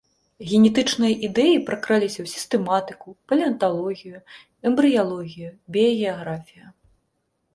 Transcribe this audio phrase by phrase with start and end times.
[0.51, 4.17] Генетычныя ідэі пракраліся ў сістэматыку, палеанталогію,
[4.69, 6.67] эмбрыялогію, біягеаграфію.